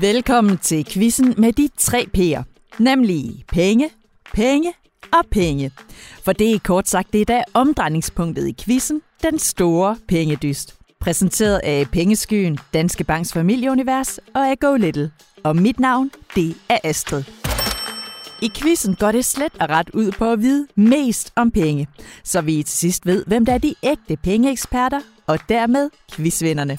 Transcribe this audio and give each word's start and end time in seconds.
Velkommen 0.00 0.58
til 0.58 0.86
quizzen 0.88 1.34
med 1.38 1.52
de 1.52 1.68
tre 1.78 2.06
P'er, 2.18 2.42
nemlig 2.78 3.44
penge, 3.48 3.90
penge 4.34 4.72
og 5.12 5.24
penge. 5.30 5.70
For 6.24 6.32
det 6.32 6.54
er 6.54 6.58
kort 6.58 6.88
sagt 6.88 7.12
det, 7.12 7.28
der 7.28 7.36
er 7.36 7.44
omdrejningspunktet 7.54 8.48
i 8.48 8.54
quizzen, 8.64 9.02
den 9.22 9.38
store 9.38 9.96
pengedyst. 10.08 10.74
Præsenteret 11.00 11.60
af 11.64 11.86
Pengeskyen, 11.92 12.58
Danske 12.74 13.04
Banks 13.04 13.32
familieunivers 13.32 14.18
og 14.34 14.50
af 14.50 14.58
Go 14.58 14.74
Little. 14.74 15.10
Og 15.42 15.56
mit 15.56 15.80
navn, 15.80 16.10
det 16.34 16.56
er 16.68 16.78
Astrid. 16.84 17.24
I 18.42 18.50
quizzen 18.56 18.94
går 18.94 19.12
det 19.12 19.24
slet 19.24 19.52
og 19.60 19.68
ret 19.70 19.90
ud 19.90 20.12
på 20.12 20.32
at 20.32 20.40
vide 20.40 20.66
mest 20.74 21.32
om 21.36 21.50
penge, 21.50 21.88
så 22.24 22.40
vi 22.40 22.62
til 22.62 22.78
sidst 22.78 23.06
ved, 23.06 23.24
hvem 23.26 23.46
der 23.46 23.54
er 23.54 23.58
de 23.58 23.74
ægte 23.82 24.16
pengeeksperter, 24.16 25.00
og 25.26 25.38
dermed 25.48 25.90
quizvinderne. 26.12 26.78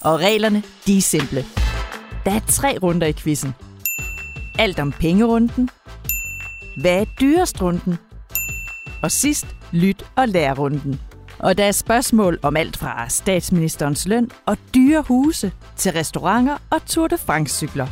Og 0.00 0.20
reglerne, 0.20 0.62
de 0.86 0.96
er 0.96 1.02
simple. 1.02 1.63
Der 2.24 2.34
er 2.34 2.40
tre 2.48 2.78
runder 2.82 3.06
i 3.06 3.12
quizzen. 3.12 3.54
Alt 4.58 4.80
om 4.80 4.92
pengerunden. 4.92 5.70
Hvad 6.76 7.00
er 7.00 7.04
dyrest 7.20 7.62
runden? 7.62 7.98
Og 9.02 9.10
sidst, 9.10 9.46
lyt 9.72 10.06
og 10.16 10.28
lær 10.28 10.54
runden. 10.54 11.00
Og 11.38 11.58
der 11.58 11.64
er 11.64 11.72
spørgsmål 11.72 12.38
om 12.42 12.56
alt 12.56 12.76
fra 12.76 13.08
statsministerens 13.08 14.08
løn 14.08 14.30
og 14.46 14.58
dyre 14.74 15.02
huse 15.02 15.52
til 15.76 15.92
restauranter 15.92 16.56
og 16.70 16.86
Tour 16.86 17.08
de 17.08 17.18
France-cykler. 17.18 17.86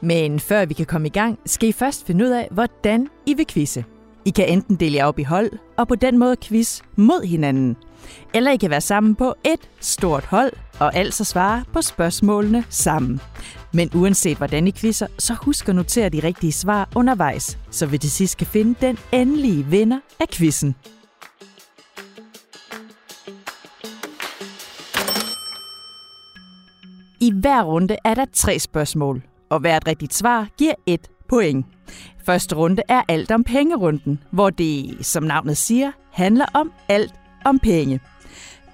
Men 0.00 0.40
før 0.40 0.64
vi 0.64 0.74
kan 0.74 0.86
komme 0.86 1.06
i 1.06 1.10
gang, 1.10 1.38
skal 1.46 1.68
I 1.68 1.72
først 1.72 2.06
finde 2.06 2.24
ud 2.24 2.30
af, 2.30 2.48
hvordan 2.50 3.08
I 3.26 3.34
vil 3.34 3.46
quizze. 3.46 3.84
I 4.24 4.30
kan 4.30 4.48
enten 4.48 4.76
dele 4.76 4.96
jer 4.96 5.04
op 5.04 5.18
i 5.18 5.22
hold, 5.22 5.50
og 5.76 5.88
på 5.88 5.94
den 5.94 6.18
måde 6.18 6.36
quiz 6.42 6.80
mod 6.96 7.26
hinanden. 7.26 7.76
Eller 8.34 8.50
I 8.50 8.56
kan 8.56 8.70
være 8.70 8.80
sammen 8.80 9.14
på 9.14 9.34
et 9.44 9.68
stort 9.80 10.24
hold, 10.24 10.52
og 10.80 10.94
altså 10.96 11.24
svare 11.24 11.64
på 11.72 11.82
spørgsmålene 11.82 12.64
sammen. 12.68 13.20
Men 13.72 13.90
uanset 13.94 14.36
hvordan 14.36 14.66
I 14.66 14.70
quizzer, 14.70 15.06
så 15.18 15.34
husk 15.34 15.68
at 15.68 15.74
notere 15.74 16.08
de 16.08 16.20
rigtige 16.24 16.52
svar 16.52 16.88
undervejs, 16.96 17.58
så 17.70 17.86
vi 17.86 17.98
til 17.98 18.10
sidst 18.10 18.36
kan 18.36 18.46
finde 18.46 18.74
den 18.80 18.98
endelige 19.12 19.66
vinder 19.66 20.00
af 20.20 20.28
quizzen. 20.28 20.74
I 27.20 27.32
hver 27.40 27.62
runde 27.62 27.96
er 28.04 28.14
der 28.14 28.24
tre 28.32 28.58
spørgsmål, 28.58 29.22
og 29.50 29.60
hvert 29.60 29.86
rigtigt 29.86 30.14
svar 30.14 30.48
giver 30.58 30.74
et 30.86 31.08
point. 31.28 31.66
Første 32.24 32.54
runde 32.54 32.82
er 32.88 33.02
alt 33.08 33.30
om 33.30 33.44
pengerunden, 33.44 34.22
hvor 34.30 34.50
det, 34.50 34.96
som 35.06 35.22
navnet 35.22 35.56
siger, 35.56 35.92
handler 36.12 36.46
om 36.54 36.72
alt 36.88 37.14
om 37.44 37.58
penge. 37.58 38.00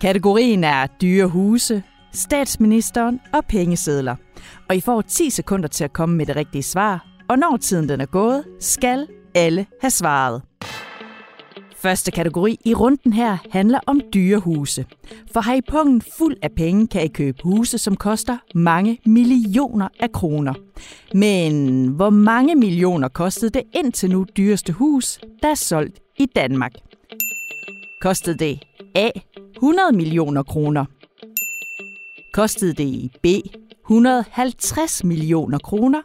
Kategorien 0.00 0.64
er 0.64 0.86
dyre 0.86 1.26
huse, 1.26 1.82
statsministeren 2.14 3.20
og 3.32 3.44
pengesedler. 3.44 4.16
Og 4.68 4.76
I 4.76 4.80
får 4.80 5.00
10 5.00 5.30
sekunder 5.30 5.68
til 5.68 5.84
at 5.84 5.92
komme 5.92 6.16
med 6.16 6.26
det 6.26 6.36
rigtige 6.36 6.62
svar, 6.62 7.06
og 7.28 7.38
når 7.38 7.56
tiden 7.56 7.88
den 7.88 8.00
er 8.00 8.06
gået, 8.06 8.44
skal 8.60 9.06
alle 9.34 9.66
have 9.80 9.90
svaret. 9.90 10.42
Første 11.76 12.10
kategori 12.10 12.58
i 12.64 12.74
runden 12.74 13.12
her 13.12 13.36
handler 13.50 13.80
om 13.86 14.00
dyrehuse. 14.14 14.86
For 15.32 15.40
har 15.40 15.54
I 15.54 15.60
pungen 15.60 16.02
fuld 16.18 16.36
af 16.42 16.52
penge, 16.52 16.86
kan 16.86 17.04
I 17.04 17.08
købe 17.08 17.38
huse, 17.42 17.78
som 17.78 17.96
koster 17.96 18.38
mange 18.54 18.98
millioner 19.06 19.88
af 20.00 20.12
kroner. 20.12 20.54
Men 21.14 21.86
hvor 21.88 22.10
mange 22.10 22.54
millioner 22.54 23.08
kostede 23.08 23.50
det 23.50 23.62
indtil 23.72 24.10
nu 24.10 24.26
dyreste 24.36 24.72
hus, 24.72 25.18
der 25.42 25.48
er 25.48 25.54
solgt 25.54 26.00
i 26.18 26.26
Danmark? 26.26 26.72
Kostede 28.00 28.38
det 28.38 28.62
A. 28.94 29.10
100 29.56 29.96
millioner 29.96 30.42
kroner? 30.42 30.84
Kostede 32.34 32.72
det 32.72 32.84
i 32.84 33.12
B. 33.22 33.26
150 33.90 35.04
millioner 35.04 35.58
kroner? 35.58 36.02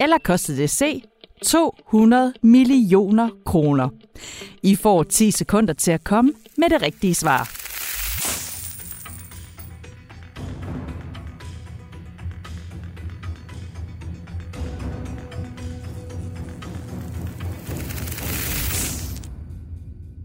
Eller 0.00 0.18
kostede 0.18 0.58
det 0.58 0.70
C. 0.70 1.02
200 1.44 2.32
millioner 2.42 3.28
kroner. 3.46 3.88
I 4.62 4.76
får 4.76 5.02
10 5.02 5.30
sekunder 5.30 5.74
til 5.74 5.90
at 5.90 6.04
komme 6.04 6.32
med 6.56 6.70
det 6.70 6.82
rigtige 6.82 7.14
svar. 7.14 7.50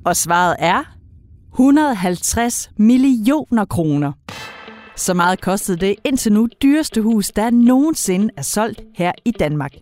Og 0.06 0.16
svaret 0.16 0.56
er 0.60 0.84
150 1.54 2.70
millioner 2.78 3.66
kroner. 3.66 4.23
Så 4.96 5.14
meget 5.14 5.42
kostede 5.42 5.78
det 5.78 5.96
indtil 6.04 6.34
nu 6.34 6.48
dyreste 6.64 7.02
hus, 7.02 7.32
der 7.32 7.50
nogensinde 7.50 8.30
er 8.38 8.42
solgt 8.42 8.82
her 8.96 9.12
i 9.26 9.32
Danmark. 9.32 9.74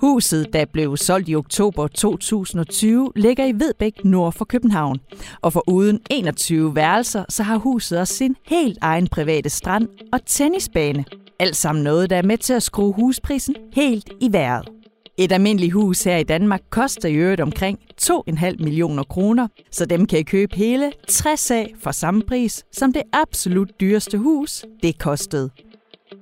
Huset, 0.00 0.46
der 0.52 0.64
blev 0.64 0.96
solgt 0.96 1.28
i 1.28 1.34
oktober 1.34 1.86
2020, 1.86 3.12
ligger 3.16 3.44
i 3.44 3.52
Vedbæk 3.52 4.04
nord 4.04 4.32
for 4.32 4.44
København. 4.44 4.98
Og 5.40 5.52
for 5.52 5.64
uden 5.68 6.00
21 6.10 6.74
værelser, 6.74 7.24
så 7.28 7.42
har 7.42 7.56
huset 7.56 8.00
også 8.00 8.14
sin 8.14 8.36
helt 8.46 8.78
egen 8.80 9.08
private 9.08 9.48
strand 9.48 9.88
og 10.12 10.20
tennisbane. 10.26 11.04
Alt 11.38 11.56
sammen 11.56 11.84
noget, 11.84 12.10
der 12.10 12.16
er 12.16 12.22
med 12.22 12.38
til 12.38 12.52
at 12.52 12.62
skrue 12.62 12.92
husprisen 12.92 13.54
helt 13.72 14.10
i 14.20 14.32
vejret. 14.32 14.79
Et 15.22 15.32
almindeligt 15.32 15.72
hus 15.72 16.04
her 16.04 16.16
i 16.16 16.22
Danmark 16.22 16.60
koster 16.70 17.08
i 17.08 17.14
øvrigt 17.14 17.40
omkring 17.40 17.78
2,5 18.02 18.56
millioner 18.58 19.02
kroner, 19.02 19.48
så 19.70 19.86
dem 19.86 20.06
kan 20.06 20.18
I 20.18 20.22
købe 20.22 20.56
hele 20.56 20.92
60 21.08 21.50
af 21.50 21.74
for 21.82 21.90
samme 21.90 22.22
pris, 22.22 22.64
som 22.72 22.92
det 22.92 23.02
absolut 23.12 23.80
dyreste 23.80 24.18
hus, 24.18 24.64
det 24.82 24.98
kostede. 24.98 25.50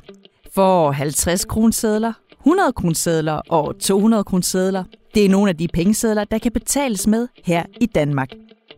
For 0.54 0.90
50 0.90 1.44
kronesedler, 1.44 2.12
100 2.40 2.72
kronesedler 2.72 3.40
og 3.48 3.78
200 3.78 4.24
kronesedler, 4.24 4.84
det 5.14 5.24
er 5.24 5.28
nogle 5.28 5.48
af 5.48 5.56
de 5.56 5.68
pengesedler, 5.68 6.24
der 6.24 6.38
kan 6.38 6.52
betales 6.52 7.06
med 7.06 7.28
her 7.44 7.62
i 7.80 7.86
Danmark. 7.86 8.30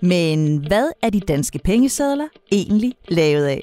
Men 0.02 0.56
hvad 0.56 0.88
er 1.02 1.10
de 1.10 1.20
danske 1.20 1.58
pengesedler 1.58 2.28
egentlig 2.52 2.94
lavet 3.08 3.46
af? 3.46 3.62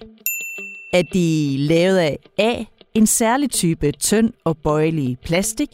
Er 0.94 1.02
de 1.02 1.56
lavet 1.58 1.98
af 1.98 2.18
A. 2.38 2.64
En 2.94 3.08
særlig 3.08 3.52
type 3.52 3.92
tynd 3.92 4.34
og 4.44 4.58
bøjelig 4.58 5.18
plastik? 5.24 5.70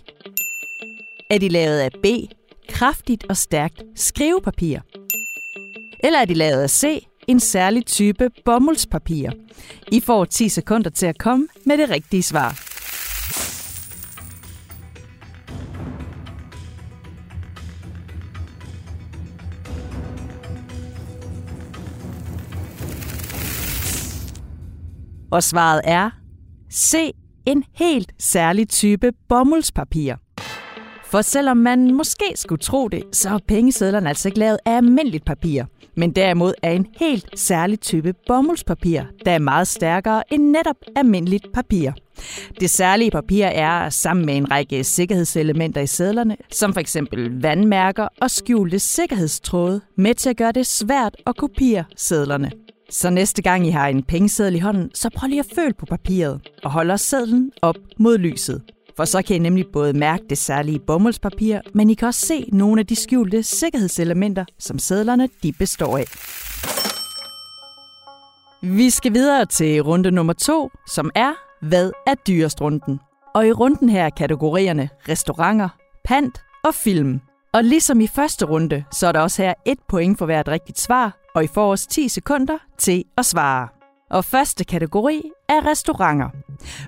Er 1.29 1.37
de 1.37 1.49
lavet 1.49 1.79
af 1.79 1.91
B. 2.03 2.05
Kraftigt 2.69 3.25
og 3.29 3.37
stærkt 3.37 3.83
skrivepapir? 3.95 4.79
Eller 6.03 6.19
er 6.19 6.25
de 6.25 6.33
lavet 6.33 6.61
af 6.61 6.69
C 6.69 7.05
en 7.27 7.39
særlig 7.39 7.85
type 7.85 8.29
bomuldspapir. 8.45 9.31
I 9.91 9.99
får 9.99 10.25
10 10.25 10.49
sekunder 10.49 10.89
til 10.89 11.05
at 11.05 11.17
komme 11.17 11.47
med 11.65 11.77
det 11.77 11.89
rigtige 11.89 12.23
svar. 12.23 12.61
Og 25.31 25.43
svaret 25.43 25.81
er 25.83 26.09
C. 26.73 27.11
En 27.45 27.63
helt 27.73 28.11
særlig 28.19 28.69
type 28.69 29.11
bomuldspapir. 29.29 30.24
For 31.15 31.21
selvom 31.21 31.57
man 31.57 31.93
måske 31.93 32.25
skulle 32.35 32.59
tro 32.59 32.87
det, 32.87 33.03
så 33.11 33.29
er 33.29 33.39
pengesedlerne 33.47 34.09
altså 34.09 34.27
ikke 34.27 34.39
lavet 34.39 34.57
af 34.65 34.77
almindeligt 34.77 35.25
papir, 35.25 35.63
men 35.95 36.11
derimod 36.11 36.53
af 36.63 36.71
en 36.71 36.87
helt 36.99 37.39
særlig 37.39 37.79
type 37.79 38.13
bomuldspapir, 38.27 39.01
der 39.25 39.31
er 39.31 39.39
meget 39.39 39.67
stærkere 39.67 40.33
end 40.33 40.43
netop 40.43 40.75
almindeligt 40.95 41.45
papir. 41.53 41.91
Det 42.59 42.69
særlige 42.69 43.11
papir 43.11 43.45
er, 43.45 43.89
sammen 43.89 44.25
med 44.25 44.37
en 44.37 44.51
række 44.51 44.83
sikkerhedselementer 44.83 45.81
i 45.81 45.87
sædlerne, 45.87 46.37
som 46.51 46.73
for 46.73 46.79
eksempel 46.79 47.41
vandmærker 47.41 48.07
og 48.21 48.31
skjulte 48.31 48.79
sikkerhedstråde, 48.79 49.81
med 49.97 50.13
til 50.13 50.29
at 50.29 50.37
gøre 50.37 50.51
det 50.51 50.67
svært 50.67 51.15
at 51.27 51.37
kopiere 51.37 51.83
sædlerne. 51.95 52.51
Så 52.89 53.09
næste 53.09 53.41
gang 53.41 53.67
I 53.67 53.69
har 53.69 53.87
en 53.87 54.03
pengeseddel 54.03 54.55
i 54.55 54.59
hånden, 54.59 54.91
så 54.93 55.09
prøv 55.15 55.27
lige 55.27 55.39
at 55.39 55.51
føle 55.55 55.73
på 55.73 55.85
papiret 55.85 56.41
og 56.63 56.71
hold 56.71 56.97
sedlen 56.97 57.51
op 57.61 57.75
mod 57.99 58.17
lyset. 58.17 58.61
For 58.97 59.05
så 59.05 59.21
kan 59.21 59.35
I 59.35 59.39
nemlig 59.39 59.65
både 59.73 59.93
mærke 59.93 60.23
det 60.29 60.37
særlige 60.37 60.79
bomuldspapir, 60.79 61.59
men 61.73 61.89
I 61.89 61.93
kan 61.93 62.07
også 62.07 62.27
se 62.27 62.49
nogle 62.53 62.79
af 62.79 62.87
de 62.87 62.95
skjulte 62.95 63.43
sikkerhedselementer, 63.43 64.45
som 64.59 64.79
sædlerne 64.79 65.29
de 65.43 65.53
består 65.53 65.97
af. 65.97 66.05
Vi 68.61 68.89
skal 68.89 69.13
videre 69.13 69.45
til 69.45 69.81
runde 69.81 70.11
nummer 70.11 70.33
to, 70.33 70.71
som 70.87 71.11
er 71.15 71.33
Hvad 71.61 71.91
er 72.07 72.15
dyrest 72.15 72.61
runden? 72.61 72.99
Og 73.35 73.47
i 73.47 73.51
runden 73.51 73.89
her 73.89 74.05
er 74.05 74.09
kategorierne 74.09 74.89
restauranter, 75.09 75.69
pant 76.05 76.41
og 76.63 76.73
film. 76.75 77.21
Og 77.53 77.63
ligesom 77.63 78.01
i 78.01 78.07
første 78.07 78.45
runde, 78.45 78.83
så 78.91 79.07
er 79.07 79.11
der 79.11 79.19
også 79.19 79.41
her 79.41 79.53
et 79.65 79.79
point 79.89 80.17
for 80.17 80.25
hvert 80.25 80.47
rigtigt 80.47 80.79
svar, 80.79 81.17
og 81.35 81.43
I 81.43 81.47
får 81.47 81.71
også 81.71 81.87
10 81.89 82.07
sekunder 82.07 82.57
til 82.77 83.03
at 83.17 83.25
svare. 83.25 83.67
Og 84.15 84.25
første 84.25 84.63
kategori 84.63 85.21
er 85.49 85.65
restauranter. 85.65 86.29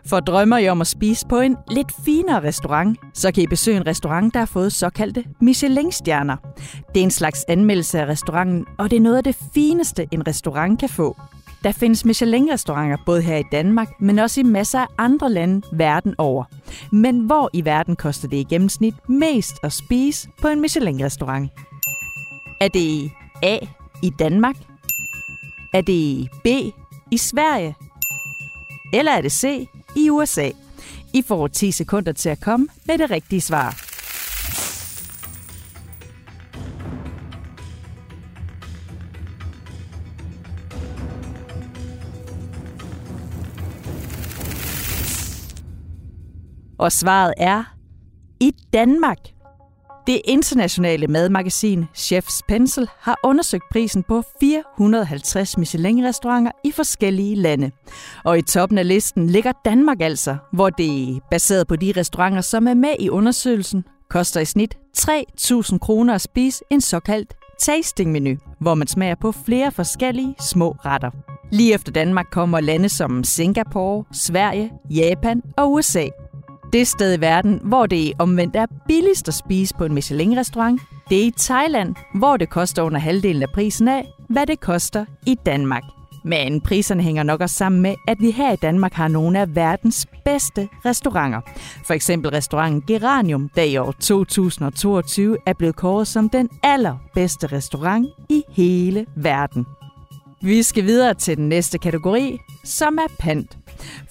For 0.06 0.20
drømmer 0.20 0.58
I 0.58 0.70
om 0.70 0.82
at 0.82 0.88
spise 0.88 1.28
på 1.28 1.40
en 1.40 1.58
lidt 1.72 1.92
finere 2.06 2.44
restaurant, 2.44 3.00
så 3.14 3.32
kan 3.32 3.44
I 3.44 3.48
besøge 3.48 3.78
en 3.78 3.88
restaurant, 3.88 4.34
der 4.34 4.40
har 4.40 4.46
fået 4.46 4.74
såkaldte 4.74 5.24
Michelin-stjerner. 5.42 6.36
Det 6.94 7.00
er 7.00 7.04
en 7.04 7.12
slags 7.12 7.46
anmeldelse 7.48 8.00
af 8.00 8.06
restauranten, 8.06 8.66
og 8.78 8.92
det 8.92 8.98
er 8.98 9.02
noget 9.02 9.18
af 9.18 9.24
det 9.24 9.38
fineste, 9.54 10.08
en 10.12 10.28
restaurant 10.28 10.80
kan 10.80 10.90
få. 10.90 11.18
Der 11.64 11.72
findes 11.72 12.06
Michelin-restauranter 12.06 12.98
både 13.06 13.22
her 13.22 13.38
i 13.38 13.44
Danmark, 13.52 14.02
men 14.02 14.20
også 14.20 14.40
i 14.40 14.44
masser 14.44 14.80
af 14.80 14.88
andre 14.98 15.32
lande 15.32 15.62
verden 15.74 16.16
over. 16.18 16.44
Men 16.92 17.20
hvor 17.20 17.50
i 17.54 17.66
verden 17.66 17.96
koster 17.96 18.28
det 18.28 18.38
i 18.38 18.44
gennemsnit 18.44 19.10
mest 19.10 19.54
at 19.64 19.74
spise 19.74 20.30
på 20.42 20.48
en 20.48 20.62
Michelin-restaurant? 20.62 21.52
Er 22.62 22.68
det 22.68 23.12
A 23.44 23.58
i 24.04 24.12
Danmark? 24.20 24.56
Er 25.74 25.82
det 25.82 26.30
B 26.44 26.48
i 27.12 27.18
Sverige? 27.18 27.76
Eller 28.94 29.12
er 29.12 29.22
det 29.22 29.32
C 29.32 29.68
i 29.96 30.10
USA? 30.10 30.50
I 31.14 31.22
får 31.22 31.48
10 31.48 31.72
sekunder 31.72 32.12
til 32.12 32.30
at 32.30 32.42
komme 32.42 32.68
med 32.86 32.98
det 32.98 33.12
rigtige 33.12 33.42
svar. 33.42 33.84
Og 46.78 46.92
svaret 46.92 47.34
er 47.38 47.64
i 48.40 48.52
Danmark. 48.74 49.37
Det 50.08 50.22
internationale 50.26 51.08
madmagasin 51.08 51.86
Chef's 51.96 52.42
Pencil 52.48 52.90
har 53.00 53.20
undersøgt 53.24 53.64
prisen 53.72 54.04
på 54.04 54.24
450 54.40 55.58
Michelin-restauranter 55.58 56.52
i 56.64 56.72
forskellige 56.72 57.36
lande. 57.36 57.72
Og 58.24 58.38
i 58.38 58.42
toppen 58.42 58.78
af 58.78 58.88
listen 58.88 59.30
ligger 59.30 59.52
Danmark 59.66 60.02
altså, 60.02 60.38
hvor 60.54 60.70
det, 60.70 61.20
baseret 61.32 61.68
på 61.68 61.76
de 61.76 61.94
restauranter, 61.98 62.42
som 62.42 62.68
er 62.68 62.74
med 62.74 62.96
i 63.00 63.10
undersøgelsen, 63.10 63.84
koster 64.10 64.40
i 64.40 64.46
snit 64.46 64.78
3.000 64.98 65.78
kroner 65.78 66.14
at 66.14 66.22
spise 66.22 66.64
en 66.72 66.82
såkaldt 66.82 67.34
tasting-menu, 67.60 68.38
hvor 68.60 68.76
man 68.76 68.88
smager 68.88 69.16
på 69.16 69.32
flere 69.32 69.72
forskellige 69.72 70.36
små 70.40 70.76
retter. 70.86 71.12
Lige 71.52 71.74
efter 71.74 71.92
Danmark 71.92 72.26
kommer 72.32 72.60
lande 72.60 72.90
som 72.90 73.24
Singapore, 73.24 74.04
Sverige, 74.14 74.72
Japan 74.90 75.42
og 75.58 75.72
USA– 75.72 76.08
det 76.74 76.88
sted 76.88 77.18
i 77.18 77.22
verden, 77.22 77.60
hvor 77.64 77.86
det 77.86 78.14
omvendt 78.20 78.56
er 78.56 78.66
billigst 78.88 79.28
at 79.28 79.34
spise 79.34 79.74
på 79.78 79.86
en 79.86 79.94
Michelin-restaurant, 79.94 80.82
det 81.10 81.22
er 81.22 81.26
i 81.26 81.34
Thailand, 81.38 81.96
hvor 82.16 82.38
det 82.38 82.50
koster 82.50 82.82
under 82.82 83.00
halvdelen 83.00 83.44
af 83.44 83.50
prisen 83.54 83.88
af, 83.88 84.08
hvad 84.30 84.46
det 84.46 84.60
koster 84.60 85.06
i 85.26 85.36
Danmark. 85.46 85.84
Men 86.24 86.62
priserne 86.62 87.04
hænger 87.04 87.24
nok 87.24 87.42
også 87.42 87.56
sammen 87.56 87.82
med, 87.82 87.96
at 88.08 88.18
vi 88.20 88.32
her 88.32 88.54
i 88.54 88.56
Danmark 88.56 88.94
har 88.94 89.08
nogle 89.08 89.40
af 89.40 89.56
verdens 89.56 90.08
bedste 90.26 90.70
restauranter. 90.86 91.42
For 91.86 91.94
eksempel 91.94 92.32
restauranten 92.32 92.84
Geranium, 92.88 93.50
der 93.56 93.64
i 93.64 93.78
år 93.78 93.92
2022 93.92 95.38
er 95.46 95.54
blevet 95.54 95.76
kåret 95.76 96.08
som 96.08 96.30
den 96.30 96.50
allerbedste 96.64 97.48
restaurant 97.48 98.08
i 98.30 98.44
hele 98.50 99.06
verden. 99.16 99.66
Vi 100.42 100.64
skal 100.64 100.84
videre 100.84 101.14
til 101.14 101.38
den 101.38 101.50
næste 101.50 101.78
kategori, 101.78 102.38
som 102.64 102.98
er 102.98 103.14
pant. 103.20 103.58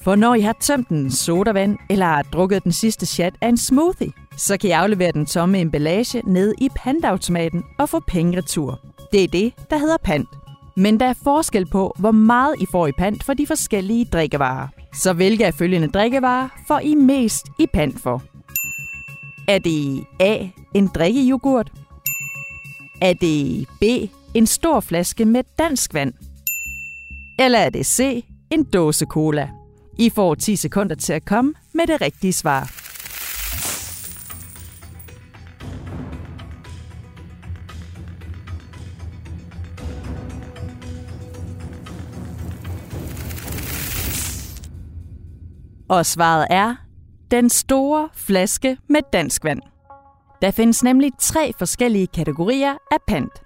For 0.03 0.15
når 0.17 0.35
I 0.35 0.41
har 0.41 0.57
tømt 0.61 0.89
en 0.89 1.11
sodavand 1.11 1.79
eller 1.91 2.07
har 2.07 2.23
drukket 2.23 2.65
den 2.65 2.73
sidste 2.73 3.07
chat 3.07 3.35
af 3.41 3.49
en 3.49 3.57
smoothie, 3.57 4.13
så 4.37 4.57
kan 4.57 4.71
I 4.71 4.73
aflevere 4.73 5.13
den 5.13 5.27
tomme 5.27 5.61
emballage 5.61 6.23
ned 6.27 6.55
i 6.59 6.69
pantautomaten 6.77 7.65
og 7.79 7.89
få 7.89 8.01
penge 8.01 8.39
retur. 8.39 8.81
Det 9.13 9.25
er 9.25 9.29
det, 9.29 9.53
der 9.71 9.79
hedder 9.79 9.97
pant. 10.05 10.29
Men 10.77 11.01
der 11.01 11.07
er 11.07 11.15
forskel 11.25 11.67
på, 11.67 11.95
hvor 11.99 12.11
meget 12.11 12.55
I 12.61 12.67
får 12.71 12.87
i 12.87 12.93
pant 12.99 13.25
for 13.25 13.35
de 13.35 13.47
forskellige 13.47 14.05
drikkevarer. 14.05 14.69
Så 14.95 15.13
hvilke 15.13 15.47
af 15.47 15.55
følgende 15.55 15.89
drikkevarer 15.89 16.49
får 16.69 16.79
I 16.79 16.95
mest 16.95 17.47
i 17.59 17.67
pant 17.75 18.01
for? 18.01 18.23
Er 19.49 19.59
det 19.59 20.05
A. 20.21 20.47
En 20.75 20.87
drikkejoghurt? 20.87 21.73
Er 23.01 23.13
det 23.13 23.67
B. 23.81 23.85
En 24.37 24.47
stor 24.47 24.81
flaske 24.81 25.25
med 25.25 25.45
dansk 25.59 25.95
vand? 25.95 26.13
Eller 27.39 27.59
er 27.59 27.71
det 27.71 27.87
C. 27.87 28.25
En 28.51 28.65
dåse 28.65 29.07
cola? 29.07 29.49
I 29.99 30.11
får 30.11 30.35
10 30.35 30.57
sekunder 30.57 30.95
til 30.95 31.13
at 31.13 31.25
komme 31.25 31.55
med 31.75 31.87
det 31.87 32.01
rigtige 32.01 32.33
svar. 32.33 32.73
Og 45.89 46.07
svaret 46.07 46.47
er 46.51 46.77
den 47.31 47.51
store 47.51 48.09
flaske 48.15 48.77
med 48.89 49.01
dansk 49.13 49.45
vand. 49.45 49.63
Der 50.43 50.51
findes 50.51 50.83
nemlig 50.83 51.13
tre 51.21 51.53
forskellige 51.59 52.07
kategorier 52.07 52.75
af 52.91 52.99
pant. 53.09 53.46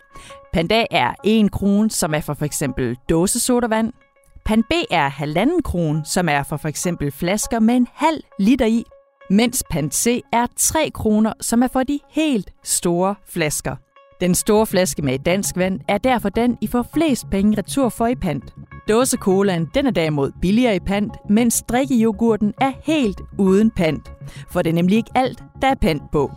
Pant 0.53 0.73
er 0.73 1.15
1 1.25 1.53
krone, 1.53 1.91
som 1.91 2.15
er 2.15 2.21
for 2.21 2.35
f.eks. 2.35 2.63
dåsesodavand. 3.09 3.93
Pan 4.45 4.63
B 4.63 4.73
er 4.91 5.11
1,5 5.11 5.61
krone, 5.65 6.05
som 6.05 6.29
er 6.29 6.43
for 6.43 6.57
f.eks. 6.57 6.87
flasker 7.13 7.61
med 7.61 7.77
en 7.77 7.87
halv 7.95 8.23
liter 8.39 8.67
i, 8.67 8.85
mens 9.31 9.65
pan 9.71 9.91
C 9.91 10.23
er 10.33 10.47
3 10.57 10.91
kroner, 10.95 11.33
som 11.41 11.63
er 11.63 11.69
for 11.69 11.83
de 11.83 12.01
helt 12.11 12.51
store 12.65 13.15
flasker. 13.29 13.77
Den 14.21 14.35
store 14.35 14.67
flaske 14.67 15.03
med 15.03 15.19
dansk 15.19 15.57
vand 15.57 15.81
er 15.89 15.99
derfor 15.99 16.29
den, 16.29 16.59
I 16.61 16.67
får 16.67 16.87
flest 16.95 17.27
penge 17.31 17.59
retur 17.59 17.89
for 17.89 18.07
i 18.07 18.15
pant. 18.15 18.55
Dåsekolaen 18.89 19.69
den 19.75 19.87
er 19.87 19.91
derimod 19.91 20.33
billigere 20.41 20.77
i 20.77 20.81
pant, 20.81 21.13
mens 21.29 21.63
drikkejoghurten 21.63 22.55
er 22.61 22.73
helt 22.83 23.21
uden 23.39 23.71
pant. 23.71 24.13
For 24.51 24.63
det 24.63 24.71
er 24.71 24.75
nemlig 24.75 24.97
ikke 24.97 25.11
alt, 25.15 25.43
der 25.63 25.69
er 25.69 25.75
pant 25.75 26.03
på. 26.13 26.31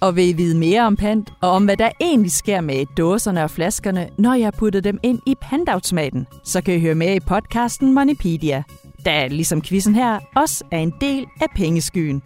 Og 0.00 0.16
vil 0.16 0.28
I 0.28 0.32
vide 0.32 0.58
mere 0.58 0.86
om 0.86 0.96
pant, 0.96 1.32
og 1.40 1.50
om 1.50 1.64
hvad 1.64 1.76
der 1.76 1.90
egentlig 2.00 2.32
sker 2.32 2.60
med 2.60 2.86
dåserne 2.96 3.44
og 3.44 3.50
flaskerne, 3.50 4.08
når 4.18 4.34
jeg 4.34 4.52
putter 4.52 4.80
dem 4.80 4.98
ind 5.02 5.20
i 5.26 5.34
pantautomaten, 5.40 6.26
så 6.44 6.60
kan 6.60 6.74
I 6.74 6.80
høre 6.80 6.94
mere 6.94 7.16
i 7.16 7.20
podcasten 7.20 7.94
Moneypedia, 7.94 8.62
der 9.04 9.28
ligesom 9.28 9.62
quizzen 9.62 9.94
her 9.94 10.18
også 10.36 10.64
er 10.70 10.78
en 10.78 10.92
del 11.00 11.26
af 11.40 11.46
pengeskyen. 11.56 12.22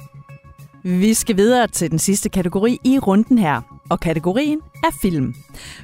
Vi 0.83 1.15
skal 1.15 1.37
videre 1.37 1.67
til 1.67 1.91
den 1.91 1.99
sidste 1.99 2.29
kategori 2.29 2.79
i 2.85 2.99
runden 2.99 3.39
her, 3.39 3.61
og 3.91 4.01
kategorien 4.01 4.61
er 4.85 4.91
film. 5.03 5.35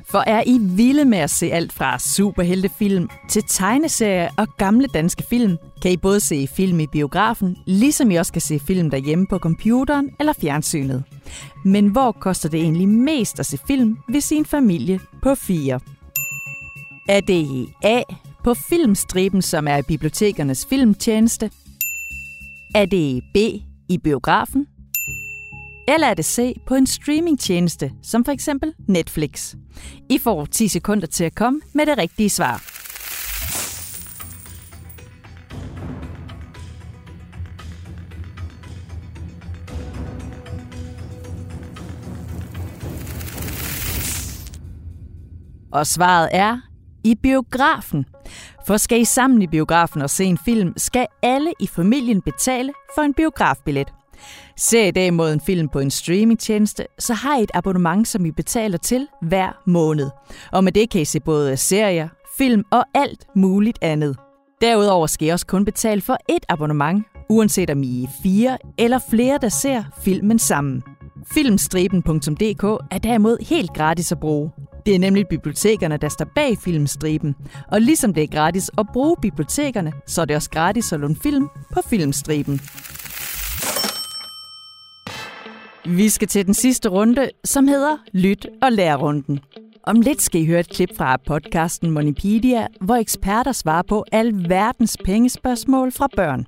For 0.04 0.18
er 0.26 0.42
I 0.46 0.58
vilde 0.60 1.04
med 1.04 1.18
at 1.18 1.30
se 1.30 1.46
alt 1.52 1.72
fra 1.72 1.98
superheltefilm 1.98 3.08
til 3.28 3.42
tegneserier 3.48 4.28
og 4.36 4.48
gamle 4.58 4.86
danske 4.86 5.22
film, 5.22 5.56
kan 5.82 5.92
I 5.92 5.96
både 5.96 6.20
se 6.20 6.48
film 6.56 6.80
i 6.80 6.86
biografen, 6.86 7.56
ligesom 7.66 8.10
I 8.10 8.14
også 8.14 8.32
kan 8.32 8.42
se 8.42 8.58
film 8.58 8.90
derhjemme 8.90 9.26
på 9.26 9.38
computeren 9.38 10.10
eller 10.20 10.32
fjernsynet. 10.40 11.04
Men 11.64 11.86
hvor 11.86 12.12
koster 12.12 12.48
det 12.48 12.60
egentlig 12.60 12.88
mest 12.88 13.40
at 13.40 13.46
se 13.46 13.58
film 13.66 13.98
ved 14.08 14.20
sin 14.20 14.44
familie 14.44 15.00
på 15.22 15.34
fire? 15.34 15.80
Er 17.08 17.20
det 17.20 17.66
A 17.82 18.02
på 18.44 18.54
Filmstriben, 18.54 19.42
som 19.42 19.68
er 19.68 19.82
bibliotekernes 19.82 20.66
filmtjeneste? 20.66 21.50
Er 22.74 22.86
det 22.86 23.22
B 23.34 23.36
i 23.88 23.98
biografen? 23.98 24.66
Eller 25.88 26.06
er 26.06 26.14
det 26.14 26.24
C 26.24 26.54
på 26.66 26.74
en 26.74 26.86
streamingtjeneste, 26.86 27.90
som 28.02 28.24
for 28.24 28.32
eksempel 28.32 28.72
Netflix? 28.88 29.54
I 30.08 30.18
får 30.18 30.44
10 30.44 30.68
sekunder 30.68 31.06
til 31.06 31.24
at 31.24 31.34
komme 31.34 31.60
med 31.72 31.86
det 31.86 31.98
rigtige 31.98 32.30
svar. 32.30 32.62
Og 45.72 45.86
svaret 45.86 46.28
er 46.32 46.58
i 47.04 47.14
biografen. 47.14 48.04
For 48.66 48.76
skal 48.76 49.00
I 49.00 49.04
sammen 49.04 49.42
i 49.42 49.46
biografen 49.46 50.02
og 50.02 50.10
se 50.10 50.24
en 50.24 50.38
film, 50.38 50.72
skal 50.76 51.06
alle 51.22 51.52
i 51.60 51.66
familien 51.66 52.22
betale 52.22 52.72
for 52.94 53.02
en 53.02 53.14
biografbillet. 53.14 53.95
Ser 54.56 54.84
I 54.84 54.90
derimod 54.90 55.32
en 55.32 55.40
film 55.40 55.68
på 55.68 55.78
en 55.78 55.90
streamingtjeneste, 55.90 56.86
så 56.98 57.14
har 57.14 57.38
I 57.38 57.42
et 57.42 57.50
abonnement, 57.54 58.08
som 58.08 58.26
I 58.26 58.30
betaler 58.30 58.78
til 58.78 59.06
hver 59.22 59.62
måned. 59.66 60.10
Og 60.52 60.64
med 60.64 60.72
det 60.72 60.90
kan 60.90 61.00
I 61.00 61.04
se 61.04 61.20
både 61.20 61.56
serier, 61.56 62.08
film 62.38 62.64
og 62.70 62.84
alt 62.94 63.26
muligt 63.36 63.78
andet. 63.82 64.16
Derudover 64.60 65.06
skal 65.06 65.28
I 65.28 65.30
også 65.30 65.46
kun 65.46 65.64
betale 65.64 66.00
for 66.00 66.16
et 66.28 66.44
abonnement, 66.48 67.06
uanset 67.28 67.70
om 67.70 67.82
I 67.82 68.04
er 68.04 68.08
fire 68.22 68.58
eller 68.78 68.98
flere, 69.10 69.38
der 69.42 69.48
ser 69.48 69.84
filmen 70.04 70.38
sammen. 70.38 70.82
Filmstriben.dk 71.32 72.64
er 72.90 72.98
derimod 72.98 73.46
helt 73.48 73.74
gratis 73.74 74.12
at 74.12 74.20
bruge. 74.20 74.50
Det 74.86 74.94
er 74.94 74.98
nemlig 74.98 75.26
bibliotekerne, 75.30 75.96
der 75.96 76.08
står 76.08 76.26
bag 76.34 76.58
Filmstriben. 76.58 77.34
Og 77.72 77.80
ligesom 77.80 78.14
det 78.14 78.22
er 78.22 78.26
gratis 78.26 78.70
at 78.78 78.86
bruge 78.92 79.16
bibliotekerne, 79.22 79.92
så 80.06 80.20
er 80.20 80.24
det 80.24 80.36
også 80.36 80.50
gratis 80.50 80.92
at 80.92 81.00
låne 81.00 81.16
film 81.22 81.48
på 81.72 81.80
Filmstriben. 81.90 82.60
Vi 85.88 86.08
skal 86.08 86.28
til 86.28 86.46
den 86.46 86.54
sidste 86.54 86.88
runde, 86.88 87.30
som 87.44 87.68
hedder 87.68 87.96
Lyt 88.12 88.46
og 88.62 88.72
lærrunden. 88.72 89.40
Om 89.82 90.00
lidt 90.00 90.22
skal 90.22 90.40
I 90.40 90.46
høre 90.46 90.60
et 90.60 90.68
klip 90.68 90.96
fra 90.96 91.16
podcasten 91.16 91.90
Monipedia, 91.90 92.66
hvor 92.80 92.94
eksperter 92.94 93.52
svarer 93.52 93.82
på 93.82 94.04
al 94.12 94.48
verdens 94.48 94.96
pengespørgsmål 95.04 95.92
fra 95.92 96.08
børn. 96.16 96.46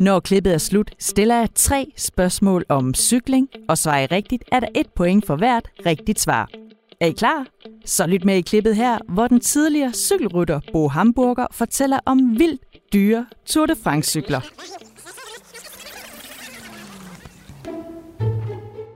Når 0.00 0.20
klippet 0.20 0.54
er 0.54 0.58
slut, 0.58 0.90
stiller 0.98 1.34
jeg 1.34 1.48
tre 1.54 1.92
spørgsmål 1.96 2.64
om 2.68 2.94
cykling, 2.94 3.48
og 3.68 3.78
svarer 3.78 4.02
I 4.02 4.06
rigtigt, 4.06 4.44
er 4.52 4.60
der 4.60 4.68
et 4.74 4.86
point 4.96 5.26
for 5.26 5.36
hvert 5.36 5.68
rigtigt 5.86 6.20
svar. 6.20 6.50
Er 7.00 7.06
I 7.06 7.12
klar? 7.12 7.46
Så 7.84 8.06
lyt 8.06 8.24
med 8.24 8.36
i 8.36 8.40
klippet 8.40 8.76
her, 8.76 8.98
hvor 9.08 9.28
den 9.28 9.40
tidligere 9.40 9.92
cykelrytter 9.92 10.60
Bo 10.72 10.88
Hamburger 10.88 11.46
fortæller 11.50 11.98
om 12.06 12.38
vildt 12.38 12.62
dyre 12.92 13.26
Tour 13.46 13.66
de 13.66 13.76
France-cykler. 13.84 14.40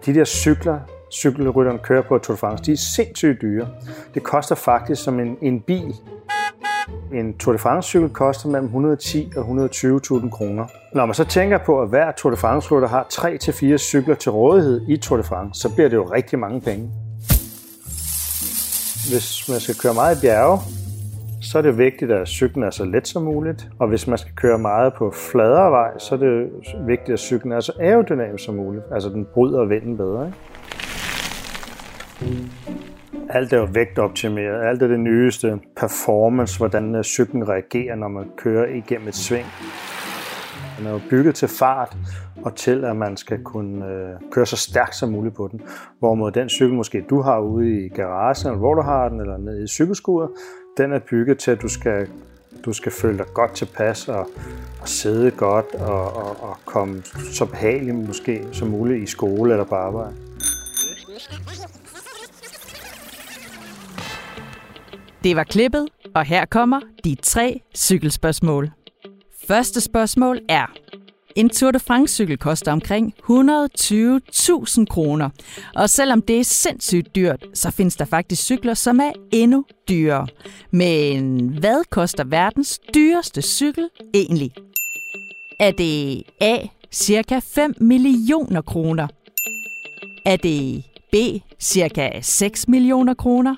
De 0.06 0.14
der 0.14 0.24
cykler, 0.24 0.78
cykelrytteren 1.12 1.78
kører 1.78 2.02
på 2.02 2.18
Tour 2.18 2.34
de 2.34 2.38
France, 2.38 2.64
de 2.64 2.72
er 2.72 2.76
sindssygt 2.76 3.42
dyre. 3.42 3.68
Det 4.14 4.22
koster 4.22 4.54
faktisk 4.54 5.02
som 5.02 5.20
en, 5.20 5.36
en 5.42 5.60
bil. 5.60 5.94
En 7.14 7.38
Tour 7.38 7.52
de 7.52 7.58
France-cykel 7.58 8.08
koster 8.08 8.48
mellem 8.48 8.66
110 8.66 9.32
og 9.36 9.44
120.000 9.44 10.30
kroner. 10.30 10.66
Når 10.94 11.06
man 11.06 11.14
så 11.14 11.24
tænker 11.24 11.58
på, 11.58 11.82
at 11.82 11.88
hver 11.88 12.12
Tour 12.12 12.30
de 12.30 12.36
France-rytter 12.36 12.88
har 12.88 13.06
3-4 13.12 13.76
cykler 13.76 14.14
til 14.14 14.30
rådighed 14.30 14.80
i 14.88 14.96
Tour 14.96 15.16
de 15.16 15.22
France, 15.22 15.60
så 15.60 15.74
bliver 15.74 15.88
det 15.88 15.96
jo 15.96 16.04
rigtig 16.04 16.38
mange 16.38 16.60
penge. 16.60 16.90
Hvis 19.10 19.48
man 19.48 19.60
skal 19.60 19.74
køre 19.74 19.94
meget 19.94 20.16
i 20.16 20.20
bjerge, 20.20 20.58
så 21.40 21.58
er 21.58 21.62
det 21.62 21.78
vigtigt, 21.78 22.12
at 22.12 22.28
cyklen 22.28 22.64
er 22.64 22.70
så 22.70 22.84
let 22.84 23.08
som 23.08 23.22
muligt. 23.22 23.68
Og 23.78 23.88
hvis 23.88 24.06
man 24.06 24.18
skal 24.18 24.32
køre 24.36 24.58
meget 24.58 24.94
på 24.94 25.10
fladere 25.10 25.70
vej, 25.70 25.98
så 25.98 26.14
er 26.14 26.18
det 26.18 26.50
vigtigt, 26.86 27.10
at 27.10 27.18
cyklen 27.18 27.52
er 27.52 27.60
så 27.60 27.72
aerodynamisk 27.80 28.44
som 28.44 28.54
muligt. 28.54 28.84
Altså 28.92 29.08
den 29.08 29.26
bryder 29.34 29.64
vinden 29.64 29.96
bedre. 29.96 30.26
Ikke? 30.26 30.36
Alt 33.28 33.52
er 33.52 33.58
jo 33.58 33.68
vægtoptimeret. 33.72 34.68
Alt 34.68 34.82
er 34.82 34.86
det 34.86 35.00
nyeste. 35.00 35.60
Performance, 35.76 36.58
hvordan 36.58 36.94
øh, 36.94 37.04
cyklen 37.04 37.48
reagerer, 37.48 37.94
når 37.94 38.08
man 38.08 38.24
kører 38.36 38.74
igennem 38.74 39.08
et 39.08 39.14
sving. 39.14 39.46
Den 40.78 40.86
er 40.86 40.90
jo 40.90 41.00
bygget 41.10 41.34
til 41.34 41.48
fart 41.48 41.96
og 42.44 42.54
til, 42.54 42.84
at 42.84 42.96
man 42.96 43.16
skal 43.16 43.42
kunne 43.42 43.86
øh, 43.86 44.10
køre 44.30 44.46
så 44.46 44.56
stærkt 44.56 44.94
som 44.94 45.08
muligt 45.08 45.34
på 45.34 45.48
den. 45.52 45.60
Hvorimod 45.98 46.32
den 46.32 46.48
cykel, 46.48 46.74
måske 46.74 47.04
du 47.10 47.20
har 47.20 47.38
ude 47.38 47.84
i 47.84 47.88
garagen, 47.88 48.46
eller 48.46 48.58
hvor 48.58 48.74
du 48.74 48.82
har 48.82 49.08
den, 49.08 49.20
eller 49.20 49.36
nede 49.36 49.64
i 49.64 49.66
cykelskuret, 49.66 50.28
den 50.76 50.92
er 50.92 50.98
bygget 50.98 51.38
til, 51.38 51.50
at 51.50 51.62
du 51.62 51.68
skal, 51.68 52.08
du 52.64 52.72
skal 52.72 52.92
føle 52.92 53.18
dig 53.18 53.26
godt 53.34 53.54
tilpas 53.54 54.08
og, 54.08 54.30
og 54.80 54.88
sidde 54.88 55.30
godt 55.30 55.74
og, 55.74 56.16
og, 56.16 56.42
og 56.42 56.56
komme 56.64 57.02
så 57.32 57.46
behageligt 57.46 57.96
måske 57.96 58.46
som 58.52 58.68
muligt 58.68 59.02
i 59.02 59.06
skole 59.06 59.52
eller 59.52 59.64
på 59.64 59.74
arbejde. 59.74 60.16
Det 65.24 65.36
var 65.36 65.44
klippet, 65.44 65.88
og 66.14 66.24
her 66.24 66.44
kommer 66.44 66.80
de 67.04 67.16
tre 67.22 67.60
cykelspørgsmål. 67.76 68.70
Første 69.48 69.80
spørgsmål 69.80 70.40
er, 70.48 70.66
en 71.36 71.48
Tour 71.48 71.70
de 71.70 71.78
France-cykel 71.78 72.38
koster 72.38 72.72
omkring 72.72 73.14
120.000 73.30 74.84
kroner. 74.84 75.30
Og 75.74 75.90
selvom 75.90 76.22
det 76.22 76.40
er 76.40 76.44
sindssygt 76.44 77.14
dyrt, 77.14 77.44
så 77.54 77.70
findes 77.70 77.96
der 77.96 78.04
faktisk 78.04 78.42
cykler, 78.42 78.74
som 78.74 79.00
er 79.00 79.12
endnu 79.32 79.64
dyrere. 79.88 80.26
Men 80.70 81.48
hvad 81.48 81.84
koster 81.90 82.24
verdens 82.24 82.80
dyreste 82.94 83.42
cykel 83.42 83.88
egentlig? 84.14 84.52
Er 85.60 85.70
det 85.70 86.22
A. 86.40 86.58
Cirka 86.92 87.38
5 87.38 87.74
millioner 87.80 88.60
kroner? 88.60 89.08
Er 90.24 90.36
det 90.36 90.84
B. 91.12 91.14
Cirka 91.60 92.10
6 92.22 92.68
millioner 92.68 93.14
kroner? 93.14 93.54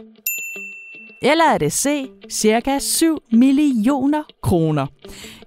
Eller 1.22 1.44
er 1.44 1.58
det 1.58 1.72
C, 1.72 2.10
cirka 2.30 2.78
7 2.78 3.18
millioner 3.32 4.22
kroner? 4.42 4.86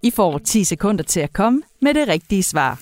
I 0.03 0.12
får 0.12 0.38
10 0.39 0.63
sekunder 0.63 1.03
til 1.03 1.20
at 1.20 1.34
komme 1.34 1.62
med 1.81 1.93
det 1.93 2.08
rigtige 2.08 2.43
svar. 2.43 2.79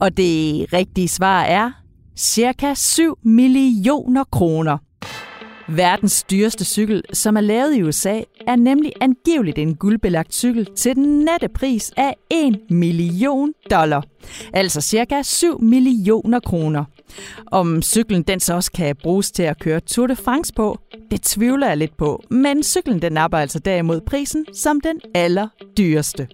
Og 0.00 0.16
det 0.16 0.72
rigtige 0.72 1.08
svar 1.08 1.42
er 1.42 1.70
cirka 2.16 2.74
7 2.74 3.18
millioner 3.22 4.24
kroner. 4.24 4.78
Verdens 5.68 6.22
dyreste 6.22 6.64
cykel, 6.64 7.02
som 7.12 7.36
er 7.36 7.40
lavet 7.40 7.76
i 7.76 7.82
USA, 7.82 8.20
er 8.46 8.56
nemlig 8.56 8.92
angiveligt 9.00 9.58
en 9.58 9.74
guldbelagt 9.74 10.34
cykel 10.34 10.66
til 10.76 10.94
den 10.94 11.18
nette 11.18 11.48
pris 11.48 11.92
af 11.96 12.14
1 12.30 12.58
million 12.70 13.52
dollar. 13.70 14.04
Altså 14.52 14.80
cirka 14.80 15.22
7 15.22 15.60
millioner 15.60 16.40
kroner. 16.40 16.84
Om 17.46 17.82
cyklen 17.82 18.22
den 18.22 18.40
så 18.40 18.54
også 18.54 18.72
kan 18.72 18.96
bruges 18.96 19.30
til 19.30 19.42
at 19.42 19.58
køre 19.58 19.80
Tour 19.80 20.06
de 20.06 20.16
France 20.16 20.52
på, 20.54 20.78
det 21.10 21.22
tvivler 21.22 21.68
jeg 21.68 21.76
lidt 21.76 21.96
på, 21.96 22.22
men 22.30 22.62
cyklen 22.62 23.02
den 23.02 23.12
napper 23.12 23.38
altså 23.38 23.58
derimod 23.58 24.00
prisen 24.00 24.46
som 24.54 24.80
den 24.80 25.00
allerdyreste. 25.14 26.28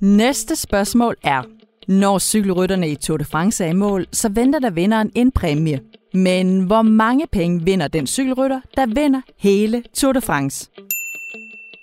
Næste 0.00 0.56
spørgsmål 0.56 1.16
er, 1.24 1.42
når 1.88 2.18
cykelrytterne 2.18 2.90
i 2.90 2.94
Tour 2.94 3.16
de 3.16 3.24
France 3.24 3.64
er 3.64 3.68
i 3.68 3.72
mål, 3.72 4.06
så 4.12 4.28
venter 4.28 4.58
der 4.58 4.70
vinderen 4.70 5.10
en 5.14 5.30
præmie. 5.30 5.80
Men 6.14 6.60
hvor 6.60 6.82
mange 6.82 7.26
penge 7.32 7.64
vinder 7.64 7.88
den 7.88 8.06
cykelrytter, 8.06 8.60
der 8.76 8.86
vinder 8.86 9.20
hele 9.38 9.82
Tour 9.94 10.12
de 10.12 10.20
France? 10.20 10.70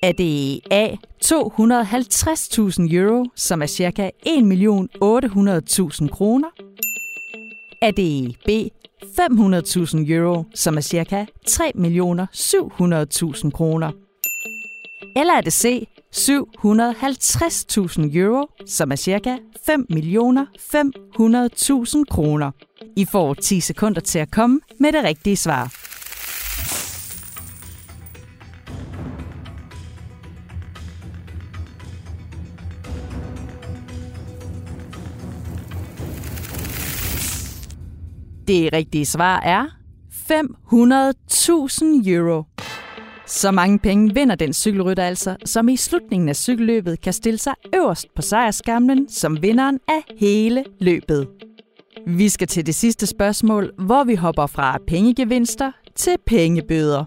Er 0.03 0.11
det 0.11 0.59
A. 0.71 0.87
250.000 1.25 2.95
euro, 2.95 3.25
som 3.35 3.61
er 3.61 3.67
ca. 3.67 4.11
1.800.000 4.27 6.07
kroner? 6.07 6.47
Er 7.81 7.91
det 7.91 8.35
B. 8.45 8.49
500.000 9.03 10.11
euro, 10.11 10.43
som 10.55 10.77
er 10.77 10.81
ca. 10.81 11.25
3.700.000 11.49 13.51
kroner? 13.51 13.91
Eller 15.15 15.33
er 15.33 15.41
det 15.41 15.53
C. 15.53 15.87
750.000 16.15 18.17
euro, 18.17 18.47
som 18.65 18.91
er 18.91 18.95
ca. 18.95 19.37
5.500.000 19.69 22.03
kroner? 22.09 22.51
I 22.95 23.05
får 23.05 23.33
10 23.33 23.59
sekunder 23.59 24.01
til 24.01 24.19
at 24.19 24.31
komme 24.31 24.59
med 24.79 24.91
det 24.91 25.03
rigtige 25.03 25.37
svar. 25.37 25.73
Det 38.47 38.73
rigtige 38.73 39.05
svar 39.05 39.39
er 39.39 39.65
500.000 40.31 42.09
euro. 42.09 42.43
Så 43.25 43.51
mange 43.51 43.79
penge 43.79 44.13
vinder 44.13 44.35
den 44.35 44.53
cykelrytter 44.53 45.03
altså, 45.03 45.35
som 45.45 45.69
i 45.69 45.75
slutningen 45.75 46.29
af 46.29 46.35
cykelløbet 46.35 47.01
kan 47.01 47.13
stille 47.13 47.37
sig 47.37 47.53
øverst 47.75 48.05
på 48.15 48.21
sejrskamlen 48.21 49.09
som 49.09 49.41
vinderen 49.41 49.79
af 49.87 50.03
hele 50.19 50.63
løbet. 50.79 51.46
Vi 52.05 52.29
skal 52.29 52.47
til 52.47 52.65
det 52.65 52.75
sidste 52.75 53.07
spørgsmål, 53.07 53.71
hvor 53.77 54.03
vi 54.03 54.15
hopper 54.15 54.47
fra 54.47 54.77
pengegevinster 54.87 55.71
til 55.95 56.15
pengebøder. 56.25 57.05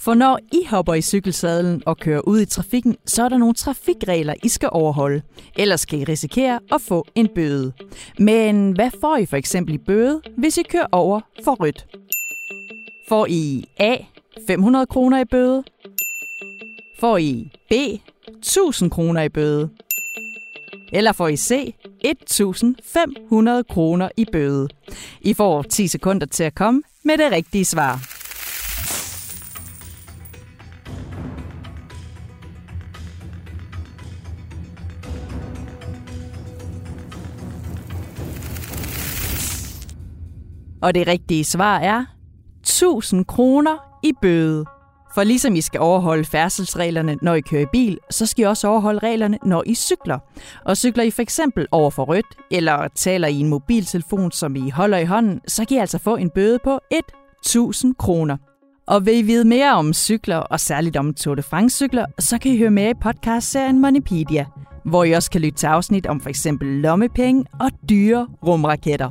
For 0.00 0.14
når 0.14 0.38
I 0.52 0.66
hopper 0.70 0.94
i 0.94 1.02
cykelsadlen 1.02 1.82
og 1.86 1.98
kører 1.98 2.20
ud 2.20 2.40
i 2.40 2.44
trafikken, 2.46 2.96
så 3.06 3.24
er 3.24 3.28
der 3.28 3.38
nogle 3.38 3.54
trafikregler, 3.54 4.34
I 4.42 4.48
skal 4.48 4.68
overholde. 4.72 5.22
Ellers 5.58 5.84
kan 5.84 5.98
I 5.98 6.04
risikere 6.04 6.60
at 6.72 6.80
få 6.80 7.06
en 7.14 7.28
bøde. 7.34 7.72
Men 8.18 8.72
hvad 8.72 8.90
får 9.00 9.16
I 9.16 9.26
for 9.26 9.36
eksempel 9.36 9.74
i 9.74 9.78
bøde, 9.78 10.20
hvis 10.38 10.56
I 10.56 10.62
kører 10.62 10.86
over 10.92 11.20
for 11.44 11.54
rødt? 11.54 11.86
Får 13.08 13.26
I 13.30 13.64
A. 13.78 13.96
500 14.46 14.86
kroner 14.86 15.20
i 15.20 15.24
bøde? 15.24 15.64
Får 17.00 17.16
I 17.16 17.50
B. 17.70 17.72
1000 18.28 18.90
kroner 18.90 19.22
i 19.22 19.28
bøde. 19.28 19.70
Eller 20.92 21.12
får 21.12 21.28
I 21.28 21.36
se 21.36 21.74
1500 22.00 23.64
kroner 23.64 24.08
i 24.16 24.24
bøde. 24.32 24.68
I 25.20 25.34
får 25.34 25.62
10 25.62 25.88
sekunder 25.88 26.26
til 26.26 26.44
at 26.44 26.54
komme 26.54 26.82
med 27.04 27.18
det 27.18 27.32
rigtige 27.32 27.64
svar. 27.64 28.16
Og 40.82 40.94
det 40.94 41.06
rigtige 41.06 41.44
svar 41.44 41.78
er 41.78 42.04
1000 42.60 43.24
kroner 43.24 43.76
i 44.02 44.12
bøde. 44.22 44.64
For 45.16 45.24
ligesom 45.24 45.54
I 45.54 45.60
skal 45.60 45.80
overholde 45.80 46.24
færdselsreglerne, 46.24 47.16
når 47.22 47.34
I 47.34 47.40
kører 47.40 47.62
i 47.62 47.66
bil, 47.72 47.98
så 48.10 48.26
skal 48.26 48.42
I 48.42 48.46
også 48.46 48.68
overholde 48.68 48.98
reglerne, 48.98 49.38
når 49.44 49.62
I 49.66 49.74
cykler. 49.74 50.18
Og 50.64 50.76
cykler 50.76 51.04
I 51.04 51.10
for 51.10 51.22
eksempel 51.22 51.66
over 51.70 51.90
for 51.90 52.04
rødt, 52.04 52.26
eller 52.50 52.88
taler 52.94 53.28
i 53.28 53.40
en 53.40 53.48
mobiltelefon, 53.48 54.32
som 54.32 54.56
I 54.56 54.70
holder 54.70 54.98
i 54.98 55.04
hånden, 55.04 55.40
så 55.48 55.64
kan 55.64 55.76
I 55.76 55.80
altså 55.80 55.98
få 55.98 56.16
en 56.16 56.30
bøde 56.30 56.58
på 56.64 56.80
1000 57.44 57.94
kroner. 57.94 58.36
Og 58.86 59.06
vil 59.06 59.18
I 59.18 59.22
vide 59.22 59.44
mere 59.44 59.72
om 59.72 59.92
cykler, 59.92 60.36
og 60.36 60.60
særligt 60.60 60.96
om 60.96 61.14
Tour 61.14 61.34
de 61.34 61.42
France-cykler, 61.42 62.04
så 62.18 62.38
kan 62.38 62.52
I 62.52 62.58
høre 62.58 62.70
med 62.70 62.90
i 62.90 62.94
podcastserien 63.02 63.80
Moneypedia, 63.80 64.46
hvor 64.84 65.04
I 65.04 65.12
også 65.12 65.30
kan 65.30 65.40
lytte 65.40 65.58
til 65.58 65.66
afsnit 65.66 66.06
om 66.06 66.20
for 66.20 66.28
eksempel 66.28 66.68
lommepenge 66.68 67.44
og 67.60 67.70
dyre 67.88 68.28
rumraketter. 68.46 69.10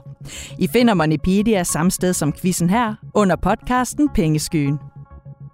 I 0.59 0.67
finder 0.67 0.93
Moneypedia 0.93 1.63
samme 1.63 1.91
sted 1.91 2.13
som 2.13 2.33
quizzen 2.33 2.69
her, 2.69 2.95
under 3.13 3.35
podcasten 3.35 4.09
Pengeskyen. 4.09 4.79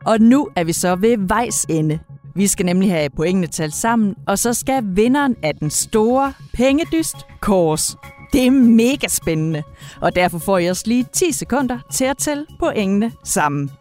Og 0.05 0.19
nu 0.19 0.49
er 0.55 0.63
vi 0.63 0.73
så 0.73 0.95
ved 0.95 1.17
vejs 1.17 1.65
ende. 1.69 1.99
Vi 2.35 2.47
skal 2.47 2.65
nemlig 2.65 2.91
have 2.91 3.09
pointene 3.09 3.47
talt 3.47 3.73
sammen, 3.73 4.15
og 4.27 4.39
så 4.39 4.53
skal 4.53 4.83
vinderen 4.85 5.35
af 5.43 5.55
den 5.55 5.69
store 5.69 6.33
pengedyst 6.53 7.15
kors. 7.39 7.97
Det 8.33 8.45
er 8.45 8.51
mega 8.51 9.07
spændende, 9.07 9.63
og 10.01 10.15
derfor 10.15 10.39
får 10.39 10.57
jeg 10.57 10.69
også 10.69 10.83
lige 10.87 11.05
10 11.13 11.31
sekunder 11.31 11.79
til 11.91 12.05
at 12.05 12.17
tælle 12.17 12.45
pointene 12.59 13.11
sammen. 13.23 13.71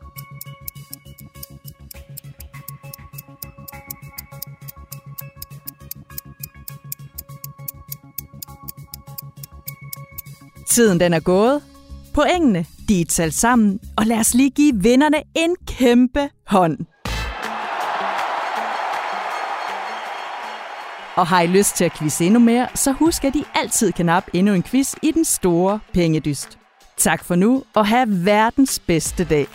Tiden 10.66 11.00
den 11.00 11.14
er 11.14 11.20
gået. 11.20 11.69
Poengene, 12.14 12.66
de 12.88 13.00
er 13.00 13.04
talt 13.04 13.34
sammen, 13.34 13.80
og 13.96 14.06
lad 14.06 14.18
os 14.18 14.34
lige 14.34 14.50
give 14.50 14.82
vinderne 14.82 15.22
en 15.34 15.56
kæmpe 15.66 16.30
hånd. 16.46 16.78
Og 21.16 21.26
har 21.26 21.40
I 21.40 21.46
lyst 21.46 21.76
til 21.76 21.84
at 21.84 21.92
quizze 21.92 22.24
endnu 22.24 22.40
mere, 22.40 22.68
så 22.74 22.92
husk, 22.92 23.24
at 23.24 23.34
I 23.36 23.44
altid 23.54 23.92
kan 23.92 24.06
nappe 24.06 24.30
endnu 24.34 24.54
en 24.54 24.62
quiz 24.62 24.94
i 25.02 25.10
den 25.10 25.24
store 25.24 25.80
pengedyst. 25.94 26.58
Tak 26.96 27.24
for 27.24 27.34
nu, 27.34 27.62
og 27.74 27.86
have 27.86 28.24
verdens 28.24 28.78
bedste 28.78 29.24
dag. 29.24 29.46